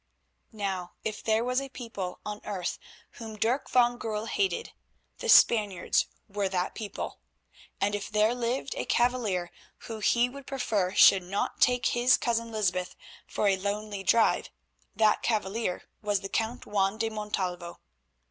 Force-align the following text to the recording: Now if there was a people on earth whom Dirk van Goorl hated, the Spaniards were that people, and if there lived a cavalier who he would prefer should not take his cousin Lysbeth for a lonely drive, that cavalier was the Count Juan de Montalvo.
Now 0.55 0.93
if 1.03 1.21
there 1.23 1.43
was 1.43 1.61
a 1.61 1.69
people 1.69 2.21
on 2.25 2.41
earth 2.43 2.79
whom 3.19 3.35
Dirk 3.37 3.69
van 3.69 3.99
Goorl 3.99 4.25
hated, 4.25 4.71
the 5.19 5.29
Spaniards 5.29 6.07
were 6.27 6.49
that 6.49 6.73
people, 6.73 7.19
and 7.79 7.93
if 7.93 8.09
there 8.09 8.33
lived 8.33 8.73
a 8.75 8.85
cavalier 8.85 9.51
who 9.81 9.99
he 9.99 10.27
would 10.27 10.47
prefer 10.47 10.95
should 10.95 11.21
not 11.21 11.61
take 11.61 11.85
his 11.89 12.17
cousin 12.17 12.51
Lysbeth 12.51 12.95
for 13.27 13.47
a 13.47 13.57
lonely 13.57 14.01
drive, 14.01 14.49
that 14.95 15.21
cavalier 15.21 15.83
was 16.01 16.21
the 16.21 16.29
Count 16.29 16.65
Juan 16.65 16.97
de 16.97 17.09
Montalvo. 17.11 17.79